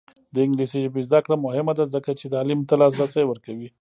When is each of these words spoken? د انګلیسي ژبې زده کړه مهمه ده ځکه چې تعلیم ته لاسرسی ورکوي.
د 0.33 0.35
انګلیسي 0.45 0.77
ژبې 0.85 1.01
زده 1.07 1.19
کړه 1.25 1.35
مهمه 1.45 1.73
ده 1.77 1.85
ځکه 1.95 2.11
چې 2.19 2.25
تعلیم 2.33 2.59
ته 2.69 2.73
لاسرسی 2.81 3.23
ورکوي. 3.27 3.69